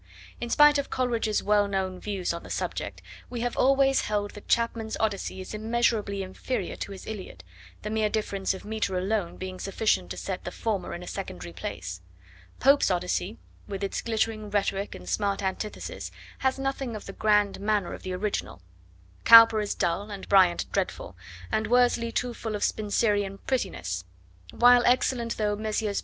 In 0.39 0.49
spite 0.49 0.79
of 0.79 0.89
Coleridge's 0.89 1.43
well 1.43 1.67
known 1.67 1.99
views 1.99 2.33
on 2.33 2.41
the 2.41 2.49
subject, 2.49 3.03
we 3.29 3.41
have 3.41 3.55
always 3.55 4.01
held 4.01 4.31
that 4.31 4.47
Chapman's 4.47 4.97
Odyssey 4.99 5.41
is 5.41 5.53
immeasurably 5.53 6.23
inferior 6.23 6.75
to 6.77 6.91
his 6.91 7.05
Iliad, 7.05 7.43
the 7.83 7.91
mere 7.91 8.09
difference 8.09 8.55
of 8.55 8.65
metre 8.65 8.97
alone 8.97 9.37
being 9.37 9.59
sufficient 9.59 10.09
to 10.09 10.17
set 10.17 10.43
the 10.43 10.49
former 10.51 10.95
in 10.95 11.03
a 11.03 11.07
secondary 11.07 11.53
place; 11.53 12.01
Pope's 12.59 12.89
Odyssey, 12.89 13.37
with 13.67 13.83
its 13.83 14.01
glittering 14.01 14.49
rhetoric 14.49 14.95
and 14.95 15.07
smart 15.07 15.43
antithesis, 15.43 16.09
has 16.39 16.57
nothing 16.57 16.95
of 16.95 17.05
the 17.05 17.13
grand 17.13 17.59
manner 17.59 17.93
of 17.93 18.01
the 18.01 18.13
original; 18.13 18.59
Cowper 19.23 19.61
is 19.61 19.75
dull, 19.75 20.09
and 20.09 20.27
Bryant 20.27 20.65
dreadful, 20.71 21.15
and 21.51 21.67
Worsley 21.67 22.11
too 22.11 22.33
full 22.33 22.55
of 22.55 22.63
Spenserian 22.63 23.37
prettinesses; 23.45 24.03
while 24.49 24.81
excellent 24.87 25.37
though 25.37 25.55
Messrs. 25.55 25.99